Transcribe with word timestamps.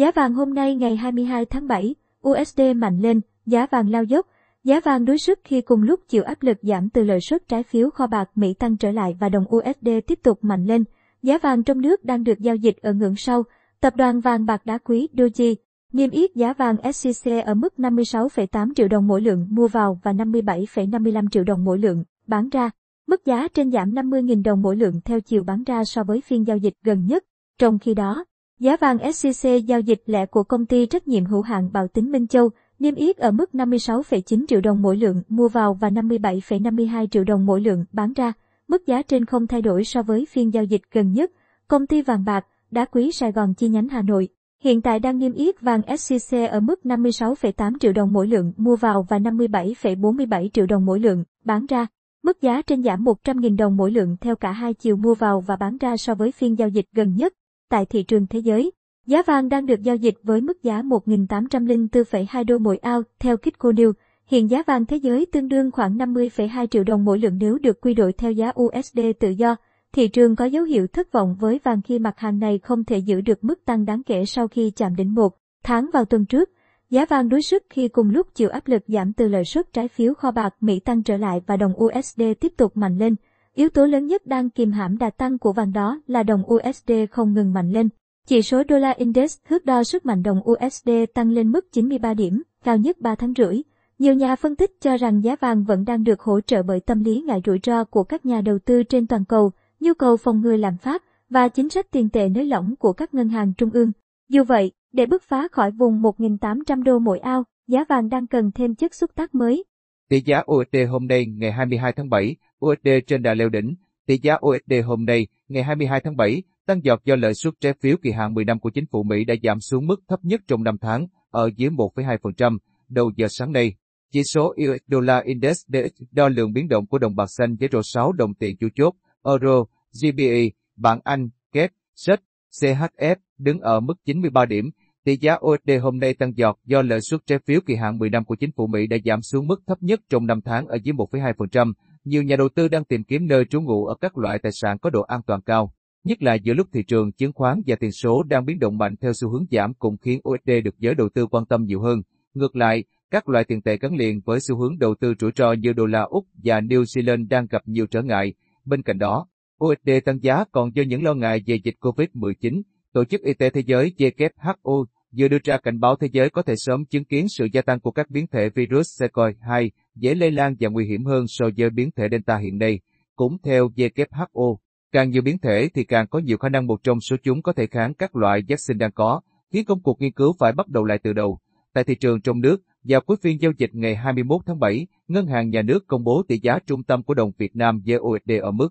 Giá 0.00 0.10
vàng 0.10 0.34
hôm 0.34 0.54
nay 0.54 0.76
ngày 0.76 0.96
22 0.96 1.44
tháng 1.44 1.68
7, 1.68 1.94
USD 2.28 2.60
mạnh 2.76 3.00
lên, 3.00 3.20
giá 3.46 3.66
vàng 3.66 3.90
lao 3.90 4.04
dốc. 4.04 4.26
Giá 4.64 4.80
vàng 4.80 5.04
đối 5.04 5.18
sức 5.18 5.40
khi 5.44 5.60
cùng 5.60 5.82
lúc 5.82 6.00
chịu 6.08 6.22
áp 6.22 6.42
lực 6.42 6.56
giảm 6.62 6.88
từ 6.88 7.04
lợi 7.04 7.20
suất 7.20 7.48
trái 7.48 7.62
phiếu 7.62 7.90
kho 7.90 8.06
bạc 8.06 8.30
Mỹ 8.34 8.54
tăng 8.54 8.76
trở 8.76 8.90
lại 8.90 9.16
và 9.20 9.28
đồng 9.28 9.44
USD 9.56 9.88
tiếp 10.06 10.18
tục 10.22 10.38
mạnh 10.42 10.64
lên. 10.64 10.84
Giá 11.22 11.38
vàng 11.38 11.62
trong 11.62 11.80
nước 11.80 12.04
đang 12.04 12.24
được 12.24 12.38
giao 12.38 12.56
dịch 12.56 12.76
ở 12.82 12.92
ngưỡng 12.92 13.16
sau. 13.16 13.42
Tập 13.80 13.96
đoàn 13.96 14.20
vàng 14.20 14.46
bạc 14.46 14.66
đá 14.66 14.78
quý 14.78 15.08
Doji 15.12 15.54
niêm 15.92 16.10
yết 16.10 16.34
giá 16.34 16.52
vàng 16.52 16.76
SJC 16.76 17.44
ở 17.44 17.54
mức 17.54 17.74
56,8 17.78 18.74
triệu 18.74 18.88
đồng 18.88 19.06
mỗi 19.06 19.20
lượng 19.20 19.46
mua 19.50 19.68
vào 19.68 20.00
và 20.02 20.12
57,55 20.12 21.28
triệu 21.28 21.44
đồng 21.44 21.64
mỗi 21.64 21.78
lượng 21.78 22.04
bán 22.26 22.48
ra. 22.48 22.70
Mức 23.06 23.24
giá 23.24 23.48
trên 23.48 23.70
giảm 23.70 23.90
50.000 23.90 24.42
đồng 24.42 24.62
mỗi 24.62 24.76
lượng 24.76 25.00
theo 25.04 25.20
chiều 25.20 25.42
bán 25.44 25.64
ra 25.64 25.84
so 25.84 26.04
với 26.04 26.20
phiên 26.20 26.46
giao 26.46 26.56
dịch 26.56 26.74
gần 26.84 27.06
nhất. 27.06 27.24
Trong 27.58 27.78
khi 27.78 27.94
đó, 27.94 28.24
giá 28.60 28.76
vàng 28.76 29.12
scc 29.12 29.48
giao 29.66 29.80
dịch 29.80 30.02
lẻ 30.06 30.26
của 30.26 30.42
công 30.42 30.66
ty 30.66 30.86
trách 30.86 31.08
nhiệm 31.08 31.24
hữu 31.24 31.42
hạn 31.42 31.72
Bảo 31.72 31.88
Tín 31.88 32.10
Minh 32.10 32.26
Châu 32.26 32.50
niêm 32.78 32.94
yết 32.94 33.16
ở 33.16 33.30
mức 33.30 33.50
56,9 33.52 34.44
triệu 34.48 34.60
đồng 34.60 34.82
mỗi 34.82 34.96
lượng 34.96 35.22
mua 35.28 35.48
vào 35.48 35.74
và 35.74 35.90
57,52 35.90 37.06
triệu 37.06 37.24
đồng 37.24 37.46
mỗi 37.46 37.60
lượng 37.60 37.84
bán 37.92 38.12
ra. 38.12 38.32
Mức 38.68 38.86
giá 38.86 39.02
trên 39.02 39.24
không 39.24 39.46
thay 39.46 39.62
đổi 39.62 39.84
so 39.84 40.02
với 40.02 40.26
phiên 40.30 40.54
giao 40.54 40.64
dịch 40.64 40.82
gần 40.92 41.12
nhất. 41.12 41.30
Công 41.68 41.86
ty 41.86 42.02
vàng 42.02 42.24
bạc, 42.24 42.46
đá 42.70 42.84
quý 42.84 43.12
Sài 43.12 43.32
Gòn 43.32 43.54
chi 43.54 43.68
nhánh 43.68 43.88
Hà 43.88 44.02
Nội 44.02 44.28
hiện 44.62 44.82
tại 44.82 45.00
đang 45.00 45.18
niêm 45.18 45.32
yết 45.32 45.60
vàng 45.60 45.96
scc 45.96 46.36
ở 46.50 46.60
mức 46.60 46.80
56,8 46.84 47.78
triệu 47.80 47.92
đồng 47.92 48.12
mỗi 48.12 48.26
lượng 48.26 48.52
mua 48.56 48.76
vào 48.76 49.06
và 49.08 49.18
57,47 49.18 50.48
triệu 50.48 50.66
đồng 50.66 50.86
mỗi 50.86 51.00
lượng 51.00 51.24
bán 51.44 51.66
ra. 51.66 51.86
Mức 52.22 52.42
giá 52.42 52.62
trên 52.62 52.82
giảm 52.82 53.04
100.000 53.04 53.56
đồng 53.56 53.76
mỗi 53.76 53.90
lượng 53.90 54.16
theo 54.20 54.36
cả 54.36 54.52
hai 54.52 54.74
chiều 54.74 54.96
mua 54.96 55.14
vào 55.14 55.40
và 55.40 55.56
bán 55.56 55.76
ra 55.76 55.96
so 55.96 56.14
với 56.14 56.32
phiên 56.32 56.58
giao 56.58 56.68
dịch 56.68 56.86
gần 56.92 57.14
nhất. 57.16 57.32
Tại 57.70 57.86
thị 57.86 58.02
trường 58.02 58.26
thế 58.26 58.38
giới, 58.38 58.72
giá 59.06 59.22
vàng 59.22 59.48
đang 59.48 59.66
được 59.66 59.82
giao 59.82 59.96
dịch 59.96 60.14
với 60.22 60.40
mức 60.40 60.62
giá 60.62 60.82
1.804,2 60.82 62.44
đô 62.44 62.58
mỗi 62.58 62.76
ao 62.76 63.02
theo 63.18 63.36
Kitco 63.36 63.70
News. 63.70 63.92
Hiện 64.26 64.50
giá 64.50 64.62
vàng 64.66 64.86
thế 64.86 64.96
giới 64.96 65.26
tương 65.26 65.48
đương 65.48 65.70
khoảng 65.70 65.98
50,2 65.98 66.66
triệu 66.66 66.84
đồng 66.84 67.04
mỗi 67.04 67.18
lượng 67.18 67.38
nếu 67.38 67.58
được 67.58 67.80
quy 67.80 67.94
đổi 67.94 68.12
theo 68.12 68.32
giá 68.32 68.52
USD 68.62 69.00
tự 69.20 69.30
do. 69.30 69.56
Thị 69.92 70.08
trường 70.08 70.36
có 70.36 70.44
dấu 70.44 70.64
hiệu 70.64 70.86
thất 70.86 71.12
vọng 71.12 71.36
với 71.40 71.60
vàng 71.64 71.82
khi 71.82 71.98
mặt 71.98 72.18
hàng 72.18 72.38
này 72.38 72.58
không 72.58 72.84
thể 72.84 72.98
giữ 72.98 73.20
được 73.20 73.44
mức 73.44 73.64
tăng 73.64 73.84
đáng 73.84 74.02
kể 74.02 74.24
sau 74.24 74.48
khi 74.48 74.70
chạm 74.70 74.96
đỉnh 74.96 75.14
một 75.14 75.36
tháng 75.62 75.90
vào 75.92 76.04
tuần 76.04 76.26
trước. 76.26 76.50
Giá 76.90 77.04
vàng 77.04 77.28
đối 77.28 77.42
sức 77.42 77.62
khi 77.70 77.88
cùng 77.88 78.10
lúc 78.10 78.26
chịu 78.34 78.48
áp 78.48 78.68
lực 78.68 78.82
giảm 78.88 79.12
từ 79.12 79.28
lợi 79.28 79.44
suất 79.44 79.72
trái 79.72 79.88
phiếu 79.88 80.14
kho 80.14 80.30
bạc 80.30 80.54
Mỹ 80.60 80.80
tăng 80.80 81.02
trở 81.02 81.16
lại 81.16 81.40
và 81.46 81.56
đồng 81.56 81.72
USD 81.84 82.22
tiếp 82.40 82.52
tục 82.56 82.76
mạnh 82.76 82.98
lên. 82.98 83.14
Yếu 83.54 83.68
tố 83.68 83.86
lớn 83.86 84.06
nhất 84.06 84.26
đang 84.26 84.50
kìm 84.50 84.72
hãm 84.72 84.98
đà 84.98 85.10
tăng 85.10 85.38
của 85.38 85.52
vàng 85.52 85.72
đó 85.72 86.00
là 86.06 86.22
đồng 86.22 86.42
USD 86.54 86.92
không 87.10 87.34
ngừng 87.34 87.52
mạnh 87.52 87.72
lên. 87.72 87.88
Chỉ 88.26 88.42
số 88.42 88.62
đô 88.64 88.78
la 88.78 88.90
index 88.90 89.38
thước 89.48 89.64
đo 89.64 89.84
sức 89.84 90.06
mạnh 90.06 90.22
đồng 90.22 90.40
USD 90.50 90.90
tăng 91.14 91.30
lên 91.30 91.52
mức 91.52 91.72
93 91.72 92.14
điểm, 92.14 92.42
cao 92.64 92.76
nhất 92.76 93.00
3 93.00 93.14
tháng 93.14 93.32
rưỡi. 93.36 93.62
Nhiều 93.98 94.14
nhà 94.14 94.36
phân 94.36 94.56
tích 94.56 94.70
cho 94.80 94.96
rằng 94.96 95.24
giá 95.24 95.36
vàng 95.40 95.64
vẫn 95.64 95.84
đang 95.84 96.04
được 96.04 96.20
hỗ 96.20 96.40
trợ 96.40 96.62
bởi 96.62 96.80
tâm 96.80 97.04
lý 97.04 97.20
ngại 97.20 97.40
rủi 97.46 97.60
ro 97.62 97.84
của 97.84 98.04
các 98.04 98.26
nhà 98.26 98.40
đầu 98.40 98.58
tư 98.58 98.82
trên 98.82 99.06
toàn 99.06 99.24
cầu, 99.24 99.50
nhu 99.80 99.94
cầu 99.94 100.16
phòng 100.16 100.40
ngừa 100.40 100.56
lạm 100.56 100.76
phát 100.76 101.04
và 101.30 101.48
chính 101.48 101.68
sách 101.68 101.90
tiền 101.90 102.08
tệ 102.08 102.28
nới 102.28 102.44
lỏng 102.44 102.74
của 102.78 102.92
các 102.92 103.14
ngân 103.14 103.28
hàng 103.28 103.52
trung 103.58 103.70
ương. 103.72 103.92
Dù 104.28 104.44
vậy, 104.44 104.72
để 104.92 105.06
bứt 105.06 105.22
phá 105.22 105.48
khỏi 105.52 105.70
vùng 105.70 106.02
1.800 106.02 106.82
đô 106.82 106.98
mỗi 106.98 107.18
ao, 107.18 107.44
giá 107.68 107.84
vàng 107.88 108.08
đang 108.08 108.26
cần 108.26 108.50
thêm 108.54 108.74
chất 108.74 108.94
xúc 108.94 109.10
tác 109.14 109.34
mới. 109.34 109.64
Tỷ 110.08 110.20
giá 110.20 110.42
USD 110.52 110.76
hôm 110.90 111.06
nay 111.06 111.26
ngày 111.26 111.52
22 111.52 111.92
tháng 111.92 112.10
7, 112.10 112.36
USD 112.66 112.88
trên 113.06 113.22
đà 113.22 113.34
leo 113.34 113.48
đỉnh. 113.48 113.74
Tỷ 114.06 114.18
giá 114.22 114.34
USD 114.46 114.72
hôm 114.84 115.04
nay 115.04 115.26
ngày 115.48 115.62
22 115.62 116.00
tháng 116.00 116.16
7 116.16 116.42
tăng 116.66 116.84
giọt 116.84 117.04
do 117.04 117.16
lợi 117.16 117.34
suất 117.34 117.54
trái 117.60 117.72
phiếu 117.80 117.96
kỳ 118.02 118.10
hạn 118.10 118.34
10 118.34 118.44
năm 118.44 118.60
của 118.60 118.70
chính 118.70 118.86
phủ 118.86 119.02
Mỹ 119.02 119.24
đã 119.24 119.34
giảm 119.42 119.60
xuống 119.60 119.86
mức 119.86 120.02
thấp 120.08 120.24
nhất 120.24 120.40
trong 120.48 120.62
năm 120.62 120.78
tháng, 120.80 121.06
ở 121.30 121.50
dưới 121.56 121.70
1,2% 121.70 122.58
đầu 122.88 123.12
giờ 123.16 123.26
sáng 123.30 123.52
nay. 123.52 123.74
Chỉ 124.12 124.22
số 124.24 124.46
US 124.48 124.80
Dollar 124.88 125.24
Index 125.24 125.56
DX 125.68 126.02
đo 126.10 126.28
lượng 126.28 126.52
biến 126.52 126.68
động 126.68 126.86
của 126.86 126.98
đồng 126.98 127.16
bạc 127.16 127.26
xanh 127.26 127.56
với 127.56 127.68
rổ 127.72 127.80
6 127.82 128.12
đồng 128.12 128.34
tiền 128.34 128.56
chủ 128.56 128.68
chốt, 128.74 128.94
Euro, 129.24 129.64
GBE, 130.02 130.48
bảng 130.76 131.00
Anh, 131.04 131.28
KEP, 131.52 131.70
SET, 131.94 132.20
CHF 132.60 133.16
đứng 133.38 133.60
ở 133.60 133.80
mức 133.80 133.94
93 134.04 134.44
điểm. 134.44 134.70
Tỷ 135.04 135.16
giá 135.16 135.34
USD 135.34 135.70
hôm 135.82 135.98
nay 135.98 136.14
tăng 136.14 136.36
giọt 136.36 136.58
do 136.64 136.82
lợi 136.82 137.00
suất 137.00 137.20
trái 137.26 137.38
phiếu 137.46 137.60
kỳ 137.66 137.74
hạn 137.74 137.98
10 137.98 138.10
năm 138.10 138.24
của 138.24 138.34
chính 138.34 138.52
phủ 138.52 138.66
Mỹ 138.66 138.86
đã 138.86 138.96
giảm 139.04 139.22
xuống 139.22 139.46
mức 139.46 139.62
thấp 139.66 139.82
nhất 139.82 140.00
trong 140.08 140.26
năm 140.26 140.40
tháng 140.44 140.66
ở 140.66 140.78
dưới 140.84 140.92
1,2%. 140.92 141.72
Nhiều 142.04 142.22
nhà 142.22 142.36
đầu 142.36 142.48
tư 142.48 142.68
đang 142.68 142.84
tìm 142.84 143.04
kiếm 143.04 143.26
nơi 143.26 143.44
trú 143.44 143.60
ngụ 143.60 143.86
ở 143.86 143.94
các 144.00 144.18
loại 144.18 144.38
tài 144.38 144.52
sản 144.52 144.78
có 144.78 144.90
độ 144.90 145.02
an 145.02 145.20
toàn 145.26 145.40
cao, 145.40 145.74
nhất 146.04 146.22
là 146.22 146.34
giữa 146.34 146.54
lúc 146.54 146.66
thị 146.72 146.82
trường 146.82 147.12
chứng 147.12 147.32
khoán 147.32 147.60
và 147.66 147.76
tiền 147.76 147.92
số 147.92 148.22
đang 148.22 148.44
biến 148.44 148.58
động 148.58 148.78
mạnh 148.78 148.94
theo 149.00 149.12
xu 149.20 149.30
hướng 149.30 149.44
giảm 149.50 149.74
cũng 149.74 149.96
khiến 149.96 150.20
USD 150.28 150.50
được 150.64 150.78
giới 150.78 150.94
đầu 150.94 151.08
tư 151.14 151.26
quan 151.26 151.46
tâm 151.46 151.64
nhiều 151.64 151.80
hơn. 151.80 152.02
Ngược 152.34 152.56
lại, 152.56 152.84
các 153.10 153.28
loại 153.28 153.44
tiền 153.44 153.62
tệ 153.62 153.76
gắn 153.76 153.94
liền 153.94 154.20
với 154.24 154.38
xu 154.48 154.56
hướng 154.56 154.78
đầu 154.78 154.94
tư 155.00 155.14
rủi 155.20 155.30
ro 155.36 155.52
như 155.52 155.72
đô 155.72 155.86
la 155.86 156.02
Úc 156.02 156.26
và 156.44 156.60
New 156.60 156.82
Zealand 156.82 157.28
đang 157.28 157.46
gặp 157.46 157.62
nhiều 157.66 157.86
trở 157.86 158.02
ngại. 158.02 158.34
Bên 158.64 158.82
cạnh 158.82 158.98
đó, 158.98 159.26
USD 159.64 159.90
tăng 160.04 160.22
giá 160.22 160.44
còn 160.52 160.74
do 160.74 160.82
những 160.82 161.04
lo 161.04 161.14
ngại 161.14 161.42
về 161.46 161.56
dịch 161.64 161.76
COVID-19. 161.80 162.62
Tổ 162.92 163.04
chức 163.04 163.22
Y 163.22 163.34
tế 163.34 163.50
Thế 163.50 163.62
giới 163.66 163.92
WHO 163.98 164.84
vừa 165.16 165.28
đưa 165.28 165.38
ra 165.44 165.58
cảnh 165.58 165.80
báo 165.80 165.96
thế 165.96 166.08
giới 166.12 166.30
có 166.30 166.42
thể 166.42 166.54
sớm 166.56 166.84
chứng 166.84 167.04
kiến 167.04 167.26
sự 167.28 167.48
gia 167.52 167.62
tăng 167.62 167.80
của 167.80 167.90
các 167.90 168.10
biến 168.10 168.26
thể 168.26 168.48
virus 168.48 169.02
SARS-CoV-2 169.02 169.70
dễ 169.94 170.14
lây 170.14 170.30
lan 170.30 170.54
và 170.60 170.68
nguy 170.68 170.86
hiểm 170.86 171.04
hơn 171.04 171.24
so 171.28 171.46
với 171.56 171.70
biến 171.70 171.90
thể 171.96 172.08
Delta 172.10 172.36
hiện 172.36 172.58
nay. 172.58 172.80
Cũng 173.16 173.36
theo 173.42 173.68
WHO, 173.76 174.56
càng 174.92 175.10
nhiều 175.10 175.22
biến 175.22 175.38
thể 175.38 175.68
thì 175.74 175.84
càng 175.84 176.06
có 176.06 176.18
nhiều 176.18 176.38
khả 176.38 176.48
năng 176.48 176.66
một 176.66 176.82
trong 176.82 177.00
số 177.00 177.16
chúng 177.22 177.42
có 177.42 177.52
thể 177.52 177.66
kháng 177.66 177.94
các 177.94 178.16
loại 178.16 178.42
vaccine 178.48 178.78
đang 178.78 178.92
có, 178.92 179.20
khiến 179.52 179.64
công 179.64 179.82
cuộc 179.82 180.00
nghiên 180.00 180.12
cứu 180.12 180.34
phải 180.38 180.52
bắt 180.52 180.68
đầu 180.68 180.84
lại 180.84 180.98
từ 181.02 181.12
đầu. 181.12 181.38
Tại 181.74 181.84
thị 181.84 181.94
trường 181.94 182.20
trong 182.20 182.40
nước, 182.40 182.62
vào 182.84 183.00
cuối 183.00 183.16
phiên 183.22 183.40
giao 183.40 183.52
dịch 183.58 183.70
ngày 183.74 183.96
21 183.96 184.40
tháng 184.46 184.58
7, 184.58 184.86
Ngân 185.08 185.26
hàng 185.26 185.50
Nhà 185.50 185.62
nước 185.62 185.86
công 185.86 186.04
bố 186.04 186.22
tỷ 186.28 186.38
giá 186.38 186.58
trung 186.66 186.82
tâm 186.82 187.02
của 187.02 187.14
đồng 187.14 187.32
Việt 187.38 187.56
Nam 187.56 187.82
với 187.86 187.98
USD 187.98 188.32
ở 188.42 188.50
mức 188.50 188.68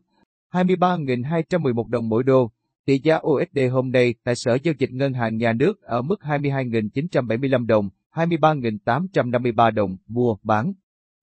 23.211 0.51 1.89
đồng 1.89 2.09
mỗi 2.09 2.23
đô. 2.23 2.51
Tỷ 2.85 2.99
giá 3.03 3.19
USD 3.27 3.59
hôm 3.71 3.91
nay 3.91 4.15
tại 4.23 4.35
Sở 4.35 4.57
Giao 4.63 4.73
dịch 4.79 4.91
Ngân 4.91 5.13
hàng 5.13 5.37
Nhà 5.37 5.53
nước 5.53 5.81
ở 5.81 6.01
mức 6.01 6.19
22.975 6.21 7.65
đồng, 7.65 7.89
23.853 8.13 9.71
đồng 9.71 9.97
mua 10.07 10.35
bán. 10.43 10.73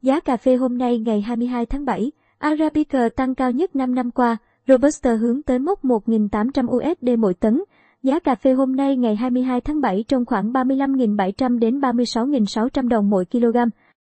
Giá 0.07 0.21
cà 0.21 0.37
phê 0.37 0.57
hôm 0.57 0.79
nay 0.79 0.99
ngày 0.99 1.21
22 1.21 1.67
tháng 1.67 1.85
7, 1.85 2.13
Arabica 2.39 3.09
tăng 3.09 3.35
cao 3.35 3.51
nhất 3.51 3.77
5 3.77 3.95
năm 3.95 4.11
qua, 4.11 4.37
Robusta 4.69 5.15
hướng 5.15 5.43
tới 5.43 5.59
mốc 5.59 5.85
1.800 5.85 6.77
USD 6.77 7.19
mỗi 7.19 7.35
tấn. 7.35 7.63
Giá 8.03 8.19
cà 8.19 8.35
phê 8.35 8.53
hôm 8.53 8.77
nay 8.77 8.97
ngày 8.97 9.17
22 9.17 9.61
tháng 9.61 9.81
7 9.81 10.05
trong 10.09 10.25
khoảng 10.25 10.53
35.700 10.53 11.59
đến 11.59 11.81
36.600 11.81 12.89
đồng 12.89 13.11
mỗi 13.11 13.25
kg. 13.25 13.57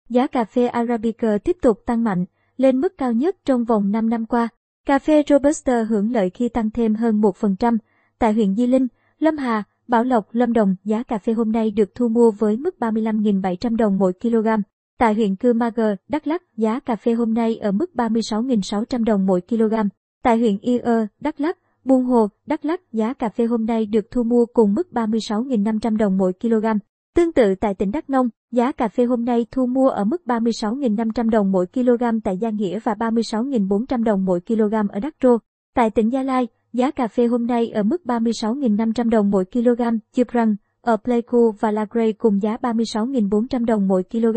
Giá 0.09 0.27
cà 0.27 0.45
phê 0.45 0.67
Arabica 0.67 1.39
tiếp 1.45 1.57
tục 1.62 1.79
tăng 1.87 2.05
mạnh, 2.05 2.25
lên 2.57 2.81
mức 2.81 2.99
cao 2.99 3.13
nhất 3.13 3.37
trong 3.45 3.65
vòng 3.65 3.91
5 3.91 4.11
năm 4.11 4.27
qua. 4.27 4.49
Cà 4.87 4.99
phê 4.99 5.23
Robusta 5.28 5.83
hưởng 5.83 6.13
lợi 6.13 6.31
khi 6.31 6.49
tăng 6.49 6.71
thêm 6.71 6.95
hơn 6.95 7.21
1%. 7.21 7.78
Tại 8.19 8.33
huyện 8.33 8.55
Di 8.55 8.67
Linh, 8.67 8.87
Lâm 9.19 9.37
Hà, 9.37 9.63
Bảo 9.89 10.05
Lộc, 10.05 10.27
Lâm 10.33 10.53
Đồng, 10.53 10.77
giá 10.84 11.03
cà 11.03 11.19
phê 11.19 11.33
hôm 11.33 11.53
nay 11.53 11.71
được 11.71 11.95
thu 11.95 12.09
mua 12.09 12.31
với 12.31 12.57
mức 12.57 12.75
35.700 12.81 13.77
đồng 13.77 13.99
mỗi 13.99 14.13
kg. 14.13 14.49
Tại 14.99 15.15
huyện 15.15 15.37
Cư 15.37 15.53
Ma 15.53 15.71
Gờ, 15.75 15.97
Đắk 16.09 16.27
Lắk, 16.27 16.43
giá 16.57 16.81
cà 16.81 16.97
phê 16.97 17.12
hôm 17.12 17.34
nay 17.34 17.57
ở 17.57 17.73
mức 17.73 17.91
36.600 17.95 19.05
đồng 19.05 19.27
mỗi 19.27 19.41
kg. 19.41 19.75
Tại 20.23 20.39
huyện 20.39 20.59
Ia, 20.59 20.81
Đắk 21.21 21.41
Lắk, 21.41 21.59
Buôn 21.84 22.05
Hồ, 22.05 22.29
Đắk 22.47 22.65
Lắk, 22.65 22.93
giá 22.93 23.12
cà 23.12 23.29
phê 23.29 23.45
hôm 23.45 23.67
nay 23.67 23.87
được 23.87 24.11
thu 24.11 24.23
mua 24.23 24.47
cùng 24.47 24.75
mức 24.75 24.89
36.500 24.93 25.97
đồng 25.97 26.19
mỗi 26.19 26.33
kg. 26.33 26.67
Tương 27.15 27.33
tự 27.33 27.55
tại 27.55 27.75
tỉnh 27.75 27.91
Đắk 27.91 28.11
Nông, 28.11 28.29
giá 28.53 28.73
cà 28.73 28.89
phê 28.89 29.05
hôm 29.05 29.25
nay 29.25 29.47
thu 29.51 29.67
mua 29.67 29.89
ở 29.89 30.05
mức 30.05 30.23
36.500 30.27 31.31
đồng 31.31 31.53
mỗi 31.53 31.67
kg 31.67 32.21
tại 32.25 32.39
Gia 32.39 32.51
Nghĩa 32.51 32.78
và 32.78 32.95
36.400 32.95 34.05
đồng 34.05 34.25
mỗi 34.25 34.41
kg 34.41 34.75
ở 34.89 35.01
Đắk 35.01 35.15
Rô. 35.23 35.39
Tại 35.75 35.91
tỉnh 35.91 36.13
Gia 36.13 36.23
Lai, 36.23 36.49
giá 36.73 36.91
cà 36.91 37.09
phê 37.09 37.27
hôm 37.27 37.47
nay 37.47 37.69
ở 37.69 37.83
mức 37.83 38.03
36.500 38.05 39.11
đồng 39.11 39.31
mỗi 39.31 39.45
kg, 39.45 39.83
Chiprang, 40.13 40.57
ở 40.81 40.97
Pleiku 40.97 41.51
và 41.61 41.71
La 41.71 41.87
Grey 41.91 42.13
cùng 42.13 42.42
giá 42.42 42.57
36.400 42.63 43.65
đồng 43.65 43.89
mỗi 43.89 44.03
kg. 44.03 44.37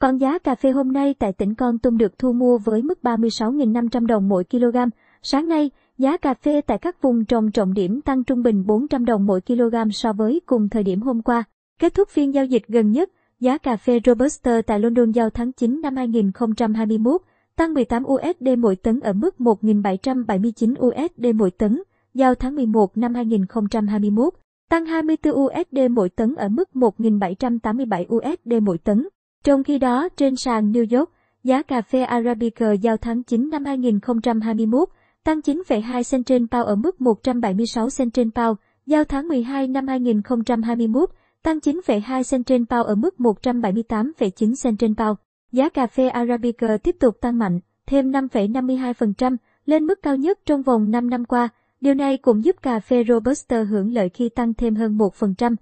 Còn 0.00 0.18
giá 0.18 0.38
cà 0.38 0.54
phê 0.54 0.70
hôm 0.70 0.92
nay 0.92 1.14
tại 1.18 1.32
tỉnh 1.32 1.54
Con 1.54 1.78
Tum 1.78 1.96
được 1.96 2.18
thu 2.18 2.32
mua 2.32 2.58
với 2.58 2.82
mức 2.82 2.98
36.500 3.02 4.06
đồng 4.06 4.28
mỗi 4.28 4.44
kg. 4.44 4.76
Sáng 5.22 5.48
nay, 5.48 5.70
giá 5.98 6.16
cà 6.16 6.34
phê 6.34 6.60
tại 6.60 6.78
các 6.78 7.02
vùng 7.02 7.24
trồng 7.24 7.50
trọng 7.50 7.74
điểm 7.74 8.00
tăng 8.00 8.24
trung 8.24 8.42
bình 8.42 8.66
400 8.66 9.04
đồng 9.04 9.26
mỗi 9.26 9.40
kg 9.40 9.90
so 9.92 10.12
với 10.12 10.40
cùng 10.46 10.68
thời 10.68 10.82
điểm 10.82 11.02
hôm 11.02 11.22
qua. 11.22 11.44
Kết 11.80 11.94
thúc 11.94 12.08
phiên 12.08 12.34
giao 12.34 12.44
dịch 12.44 12.66
gần 12.68 12.90
nhất, 12.90 13.10
giá 13.40 13.58
cà 13.58 13.76
phê 13.76 14.00
Robusta 14.04 14.62
tại 14.62 14.80
London 14.80 15.10
giao 15.10 15.30
tháng 15.30 15.52
9 15.52 15.80
năm 15.80 15.96
2021 15.96 17.22
tăng 17.56 17.74
18 17.74 18.04
USD 18.06 18.48
mỗi 18.58 18.76
tấn 18.76 19.00
ở 19.00 19.12
mức 19.12 19.34
1.779 19.38 20.74
USD 20.86 21.26
mỗi 21.34 21.50
tấn, 21.50 21.82
giao 22.14 22.34
tháng 22.34 22.54
11 22.54 22.96
năm 22.98 23.14
2021 23.14 24.34
tăng 24.70 24.86
24 24.86 25.34
USD 25.34 25.78
mỗi 25.90 26.08
tấn 26.08 26.34
ở 26.34 26.48
mức 26.48 26.68
1.787 26.74 28.04
USD 28.16 28.62
mỗi 28.62 28.78
tấn. 28.78 29.08
Trong 29.44 29.64
khi 29.64 29.78
đó, 29.78 30.08
trên 30.16 30.36
sàn 30.36 30.72
New 30.72 30.98
York, 30.98 31.10
giá 31.44 31.62
cà 31.62 31.82
phê 31.82 32.02
Arabica 32.02 32.72
giao 32.72 32.96
tháng 32.96 33.22
9 33.22 33.50
năm 33.50 33.64
2021 33.64 34.88
tăng 35.24 35.40
9,2 35.40 36.02
cent 36.10 36.26
trên 36.26 36.46
bao 36.50 36.64
ở 36.64 36.76
mức 36.76 37.00
176 37.00 37.88
cent 37.98 38.14
trên 38.14 38.30
bao, 38.34 38.56
Giao 38.86 39.04
tháng 39.04 39.28
12 39.28 39.68
năm 39.68 39.86
2021, 39.88 41.10
tăng 41.42 41.58
9,2 41.58 42.22
cent 42.30 42.46
trên 42.46 42.64
bao 42.70 42.84
ở 42.84 42.94
mức 42.94 43.14
178,9 43.18 44.54
cent 44.62 44.78
trên 44.78 44.94
bao. 44.94 45.16
Giá 45.52 45.68
cà 45.68 45.86
phê 45.86 46.08
Arabica 46.08 46.76
tiếp 46.76 46.96
tục 47.00 47.16
tăng 47.20 47.38
mạnh, 47.38 47.60
thêm 47.86 48.10
5,52% 48.10 49.36
lên 49.66 49.84
mức 49.84 50.02
cao 50.02 50.16
nhất 50.16 50.38
trong 50.46 50.62
vòng 50.62 50.90
5 50.90 51.10
năm 51.10 51.24
qua. 51.24 51.48
Điều 51.80 51.94
này 51.94 52.16
cũng 52.16 52.44
giúp 52.44 52.56
cà 52.62 52.80
phê 52.80 53.04
Robusta 53.08 53.62
hưởng 53.62 53.92
lợi 53.92 54.08
khi 54.08 54.28
tăng 54.28 54.54
thêm 54.54 54.74
hơn 54.74 54.98
1%. 54.98 55.56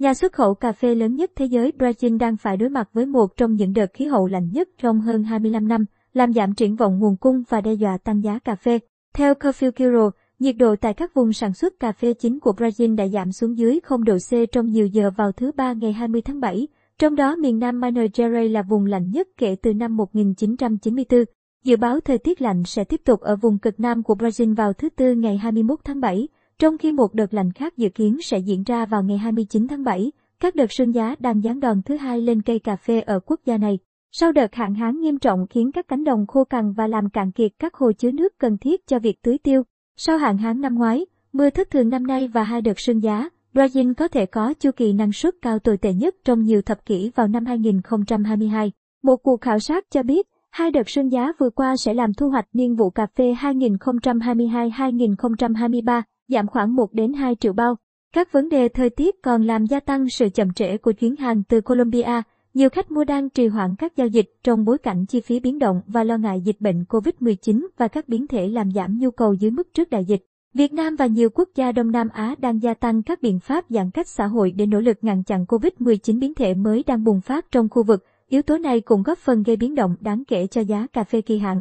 Nhà 0.00 0.14
xuất 0.14 0.32
khẩu 0.32 0.54
cà 0.54 0.72
phê 0.72 0.94
lớn 0.94 1.14
nhất 1.14 1.30
thế 1.36 1.44
giới 1.44 1.72
Brazil 1.78 2.18
đang 2.18 2.36
phải 2.36 2.56
đối 2.56 2.68
mặt 2.68 2.88
với 2.92 3.06
một 3.06 3.36
trong 3.36 3.54
những 3.54 3.72
đợt 3.72 3.86
khí 3.94 4.04
hậu 4.04 4.26
lạnh 4.26 4.50
nhất 4.52 4.68
trong 4.78 5.00
hơn 5.00 5.24
25 5.24 5.68
năm, 5.68 5.84
làm 6.12 6.32
giảm 6.32 6.54
triển 6.54 6.76
vọng 6.76 6.98
nguồn 6.98 7.16
cung 7.16 7.42
và 7.48 7.60
đe 7.60 7.72
dọa 7.72 7.98
tăng 7.98 8.22
giá 8.24 8.38
cà 8.38 8.54
phê. 8.54 8.78
Theo 9.14 9.34
Coffee 9.34 9.70
Bureau, 9.78 10.10
nhiệt 10.38 10.56
độ 10.56 10.76
tại 10.76 10.94
các 10.94 11.14
vùng 11.14 11.32
sản 11.32 11.54
xuất 11.54 11.80
cà 11.80 11.92
phê 11.92 12.12
chính 12.12 12.40
của 12.40 12.52
Brazil 12.52 12.96
đã 12.96 13.06
giảm 13.06 13.32
xuống 13.32 13.58
dưới 13.58 13.80
0 13.84 14.04
độ 14.04 14.16
C 14.30 14.52
trong 14.52 14.66
nhiều 14.66 14.86
giờ 14.86 15.10
vào 15.16 15.32
thứ 15.32 15.52
Ba 15.56 15.72
ngày 15.72 15.92
20 15.92 16.22
tháng 16.22 16.40
7, 16.40 16.68
trong 16.98 17.16
đó 17.16 17.36
miền 17.36 17.58
Nam 17.58 17.80
Minas 17.80 18.10
Gerais 18.14 18.50
là 18.50 18.62
vùng 18.62 18.86
lạnh 18.86 19.10
nhất 19.10 19.28
kể 19.36 19.56
từ 19.62 19.74
năm 19.74 19.96
1994. 19.96 21.24
Dự 21.64 21.76
báo 21.76 22.00
thời 22.00 22.18
tiết 22.18 22.42
lạnh 22.42 22.62
sẽ 22.66 22.84
tiếp 22.84 23.00
tục 23.04 23.20
ở 23.20 23.36
vùng 23.36 23.58
cực 23.58 23.80
Nam 23.80 24.02
của 24.02 24.14
Brazil 24.14 24.54
vào 24.54 24.72
thứ 24.72 24.88
Tư 24.88 25.14
ngày 25.14 25.36
21 25.38 25.78
tháng 25.84 26.00
7, 26.00 26.28
trong 26.60 26.78
khi 26.78 26.92
một 26.92 27.14
đợt 27.14 27.34
lạnh 27.34 27.52
khác 27.52 27.76
dự 27.76 27.88
kiến 27.88 28.18
sẽ 28.22 28.38
diễn 28.38 28.62
ra 28.62 28.86
vào 28.86 29.02
ngày 29.02 29.18
29 29.18 29.68
tháng 29.68 29.84
7. 29.84 30.12
Các 30.40 30.54
đợt 30.54 30.72
sương 30.72 30.94
giá 30.94 31.14
đang 31.18 31.42
giáng 31.42 31.60
đòn 31.60 31.82
thứ 31.82 31.96
hai 31.96 32.20
lên 32.20 32.42
cây 32.42 32.58
cà 32.58 32.76
phê 32.76 33.00
ở 33.00 33.20
quốc 33.26 33.40
gia 33.44 33.58
này. 33.58 33.78
Sau 34.12 34.32
đợt 34.32 34.54
hạn 34.54 34.74
hán 34.74 35.00
nghiêm 35.00 35.18
trọng 35.18 35.46
khiến 35.50 35.72
các 35.72 35.88
cánh 35.88 36.04
đồng 36.04 36.26
khô 36.26 36.44
cằn 36.44 36.72
và 36.72 36.86
làm 36.86 37.10
cạn 37.10 37.32
kiệt 37.32 37.52
các 37.58 37.74
hồ 37.74 37.92
chứa 37.92 38.10
nước 38.10 38.38
cần 38.38 38.58
thiết 38.58 38.86
cho 38.86 38.98
việc 38.98 39.22
tưới 39.22 39.38
tiêu. 39.38 39.62
Sau 39.96 40.18
hạn 40.18 40.38
hán 40.38 40.60
năm 40.60 40.74
ngoái, 40.74 41.06
mưa 41.32 41.50
thất 41.50 41.70
thường 41.70 41.88
năm 41.88 42.06
nay 42.06 42.28
và 42.28 42.42
hai 42.42 42.60
đợt 42.60 42.80
sương 42.80 43.02
giá, 43.02 43.28
Brazil 43.54 43.94
có 43.94 44.08
thể 44.08 44.26
có 44.26 44.54
chu 44.60 44.70
kỳ 44.76 44.92
năng 44.92 45.12
suất 45.12 45.34
cao 45.42 45.58
tồi 45.58 45.76
tệ 45.76 45.92
nhất 45.92 46.14
trong 46.24 46.42
nhiều 46.42 46.62
thập 46.62 46.86
kỷ 46.86 47.10
vào 47.14 47.28
năm 47.28 47.46
2022. 47.46 48.72
Một 49.02 49.16
cuộc 49.16 49.40
khảo 49.40 49.58
sát 49.58 49.84
cho 49.90 50.02
biết, 50.02 50.28
hai 50.50 50.70
đợt 50.70 50.88
sương 50.88 51.12
giá 51.12 51.32
vừa 51.38 51.50
qua 51.50 51.76
sẽ 51.76 51.94
làm 51.94 52.14
thu 52.14 52.28
hoạch 52.28 52.46
niên 52.52 52.76
vụ 52.76 52.90
cà 52.90 53.06
phê 53.16 53.34
2022-2023 53.40 56.02
giảm 56.30 56.46
khoảng 56.46 56.76
1 56.76 56.92
đến 56.92 57.12
2 57.12 57.34
triệu 57.34 57.52
bao. 57.52 57.76
Các 58.14 58.32
vấn 58.32 58.48
đề 58.48 58.68
thời 58.68 58.90
tiết 58.90 59.22
còn 59.22 59.42
làm 59.42 59.66
gia 59.66 59.80
tăng 59.80 60.08
sự 60.08 60.28
chậm 60.28 60.52
trễ 60.52 60.76
của 60.76 60.92
chuyến 60.92 61.16
hàng 61.16 61.42
từ 61.48 61.60
Colombia. 61.60 62.22
Nhiều 62.54 62.70
khách 62.70 62.90
mua 62.90 63.04
đang 63.04 63.30
trì 63.30 63.46
hoãn 63.46 63.74
các 63.78 63.96
giao 63.96 64.06
dịch 64.06 64.26
trong 64.42 64.64
bối 64.64 64.78
cảnh 64.78 65.06
chi 65.06 65.20
phí 65.20 65.40
biến 65.40 65.58
động 65.58 65.80
và 65.86 66.04
lo 66.04 66.16
ngại 66.16 66.40
dịch 66.40 66.60
bệnh 66.60 66.84
COVID-19 66.88 67.66
và 67.76 67.88
các 67.88 68.08
biến 68.08 68.26
thể 68.26 68.48
làm 68.48 68.70
giảm 68.70 68.98
nhu 68.98 69.10
cầu 69.10 69.34
dưới 69.34 69.50
mức 69.50 69.68
trước 69.74 69.90
đại 69.90 70.04
dịch. 70.04 70.22
Việt 70.54 70.72
Nam 70.72 70.96
và 70.96 71.06
nhiều 71.06 71.30
quốc 71.34 71.48
gia 71.54 71.72
Đông 71.72 71.90
Nam 71.90 72.08
Á 72.12 72.34
đang 72.38 72.62
gia 72.62 72.74
tăng 72.74 73.02
các 73.02 73.22
biện 73.22 73.40
pháp 73.40 73.64
giãn 73.68 73.90
cách 73.90 74.08
xã 74.08 74.26
hội 74.26 74.50
để 74.50 74.66
nỗ 74.66 74.80
lực 74.80 74.98
ngăn 75.02 75.24
chặn 75.24 75.44
COVID-19 75.44 76.20
biến 76.20 76.34
thể 76.34 76.54
mới 76.54 76.84
đang 76.86 77.04
bùng 77.04 77.20
phát 77.20 77.46
trong 77.52 77.68
khu 77.68 77.82
vực. 77.82 78.04
Yếu 78.28 78.42
tố 78.42 78.58
này 78.58 78.80
cũng 78.80 79.02
góp 79.02 79.18
phần 79.18 79.42
gây 79.42 79.56
biến 79.56 79.74
động 79.74 79.96
đáng 80.00 80.22
kể 80.28 80.46
cho 80.46 80.60
giá 80.60 80.86
cà 80.92 81.04
phê 81.04 81.20
kỳ 81.20 81.38
hạn. 81.38 81.60